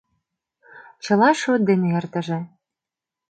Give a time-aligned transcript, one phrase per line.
[1.03, 2.39] —Чыла шот дене эртыже.